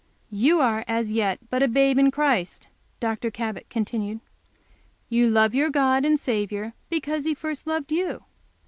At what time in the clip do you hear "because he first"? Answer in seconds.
6.89-7.67